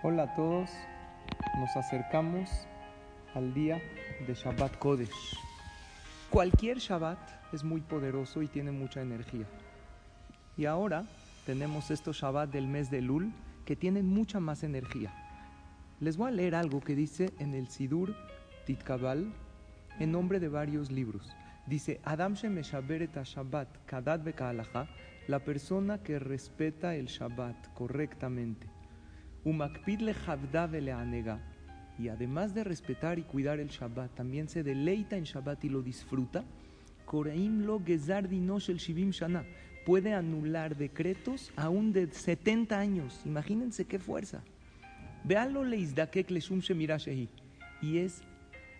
[0.00, 0.70] Hola a todos,
[1.58, 2.48] nos acercamos
[3.34, 3.82] al día
[4.24, 5.36] de Shabbat Kodesh.
[6.30, 7.18] Cualquier Shabbat
[7.52, 9.46] es muy poderoso y tiene mucha energía.
[10.56, 11.04] Y ahora
[11.46, 13.32] tenemos estos Shabbat del mes de Lul
[13.64, 15.12] que tienen mucha más energía.
[15.98, 18.14] Les voy a leer algo que dice en el Sidur
[18.66, 19.32] Titkabal
[19.98, 21.28] en nombre de varios libros.
[21.66, 24.22] Dice, Adam Shemeshaberet Shabbat Kadat
[25.26, 28.77] la persona que respeta el Shabbat correctamente
[31.98, 35.82] y además de respetar y cuidar el Shabbat, también se deleita en Shabbat y lo
[35.82, 36.44] disfruta.
[37.64, 37.82] lo
[38.68, 38.78] el
[39.86, 43.22] puede anular decretos aún de 70 años.
[43.24, 44.42] Imagínense qué fuerza.
[46.98, 47.28] Shehi.
[47.80, 48.22] Y es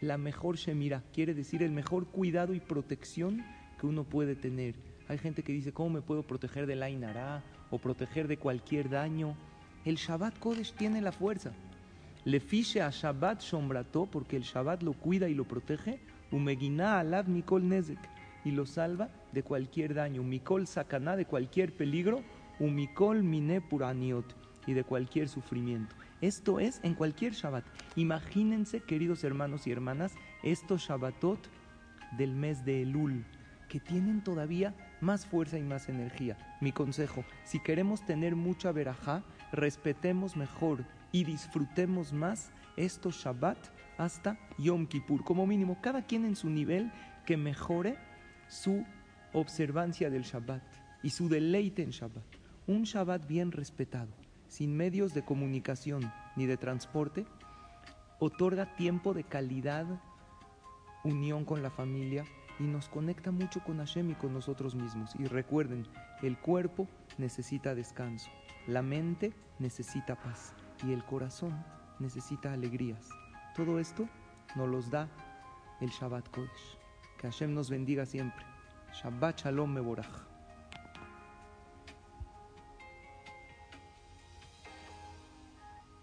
[0.00, 3.44] la mejor shemira, quiere decir el mejor cuidado y protección
[3.78, 4.74] que uno puede tener.
[5.08, 9.36] Hay gente que dice, ¿cómo me puedo proteger del Ainara o proteger de cualquier daño?
[9.84, 11.52] El Shabbat Kodesh tiene la fuerza.
[12.24, 16.00] Le fiche a Shabbat Shombrato, porque el Shabbat lo cuida y lo protege.
[16.32, 17.98] Umegina alad mikol nezek,
[18.44, 20.22] y lo salva de cualquier daño.
[20.22, 22.22] Mikol sakaná, de cualquier peligro.
[22.60, 24.34] Umikol mine puraniot,
[24.66, 25.94] y de cualquier sufrimiento.
[26.22, 27.64] Esto es en cualquier Shabbat.
[27.96, 31.40] Imagínense, queridos hermanos y hermanas, estos Shabbatot
[32.16, 33.24] del mes de Elul,
[33.68, 36.36] que tienen todavía más fuerza y más energía.
[36.60, 43.58] Mi consejo, si queremos tener mucha verajá, respetemos mejor y disfrutemos más estos Shabbat
[43.98, 45.24] hasta Yom Kippur.
[45.24, 46.90] Como mínimo, cada quien en su nivel
[47.26, 47.96] que mejore
[48.48, 48.84] su
[49.32, 50.62] observancia del Shabbat
[51.02, 52.24] y su deleite en Shabbat.
[52.66, 54.12] Un Shabbat bien respetado,
[54.48, 57.26] sin medios de comunicación ni de transporte,
[58.18, 59.86] otorga tiempo de calidad,
[61.02, 62.24] unión con la familia,
[62.58, 65.14] y nos conecta mucho con Hashem y con nosotros mismos.
[65.18, 65.86] Y recuerden,
[66.22, 66.88] el cuerpo
[67.18, 68.30] necesita descanso,
[68.66, 70.54] la mente necesita paz
[70.86, 71.64] y el corazón
[71.98, 73.08] necesita alegrías.
[73.54, 74.08] Todo esto
[74.56, 75.08] nos los da
[75.80, 76.78] el Shabbat Kodesh.
[77.18, 78.44] Que Hashem nos bendiga siempre.
[78.92, 80.33] Shabbat Shalom Meborach.